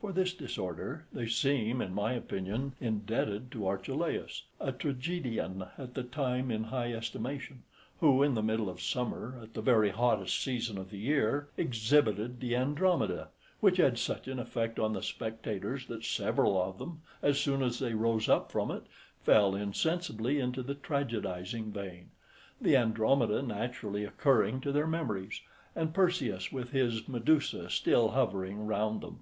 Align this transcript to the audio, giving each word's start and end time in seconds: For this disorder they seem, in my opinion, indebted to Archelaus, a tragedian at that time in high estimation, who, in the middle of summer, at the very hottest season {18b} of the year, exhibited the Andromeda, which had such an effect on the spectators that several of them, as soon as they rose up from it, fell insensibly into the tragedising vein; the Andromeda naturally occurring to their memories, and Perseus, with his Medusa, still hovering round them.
For 0.00 0.12
this 0.12 0.34
disorder 0.34 1.06
they 1.12 1.26
seem, 1.26 1.80
in 1.80 1.94
my 1.94 2.12
opinion, 2.12 2.74
indebted 2.78 3.50
to 3.52 3.66
Archelaus, 3.66 4.44
a 4.60 4.70
tragedian 4.70 5.64
at 5.78 5.94
that 5.94 6.12
time 6.12 6.50
in 6.50 6.64
high 6.64 6.92
estimation, 6.92 7.62
who, 7.98 8.22
in 8.22 8.34
the 8.34 8.42
middle 8.42 8.68
of 8.68 8.82
summer, 8.82 9.40
at 9.42 9.54
the 9.54 9.62
very 9.62 9.90
hottest 9.90 10.40
season 10.40 10.76
{18b} 10.76 10.80
of 10.80 10.90
the 10.90 10.98
year, 10.98 11.48
exhibited 11.56 12.38
the 12.38 12.54
Andromeda, 12.54 13.30
which 13.60 13.78
had 13.78 13.98
such 13.98 14.28
an 14.28 14.38
effect 14.38 14.78
on 14.78 14.92
the 14.92 15.02
spectators 15.02 15.86
that 15.86 16.04
several 16.04 16.62
of 16.62 16.78
them, 16.78 17.00
as 17.22 17.40
soon 17.40 17.62
as 17.62 17.78
they 17.78 17.94
rose 17.94 18.28
up 18.28 18.52
from 18.52 18.70
it, 18.70 18.84
fell 19.22 19.56
insensibly 19.56 20.38
into 20.38 20.62
the 20.62 20.74
tragedising 20.74 21.72
vein; 21.72 22.10
the 22.60 22.76
Andromeda 22.76 23.42
naturally 23.42 24.04
occurring 24.04 24.60
to 24.60 24.70
their 24.70 24.86
memories, 24.86 25.40
and 25.74 25.94
Perseus, 25.94 26.52
with 26.52 26.70
his 26.70 27.08
Medusa, 27.08 27.70
still 27.70 28.10
hovering 28.10 28.66
round 28.66 29.00
them. 29.00 29.20